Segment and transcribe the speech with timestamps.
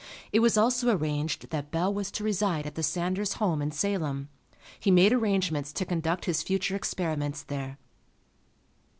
[0.31, 4.29] It was also arranged that Bell was to reside at the Sanders home in Salem.
[4.79, 7.77] He made arrangements to conduct his future experiments there.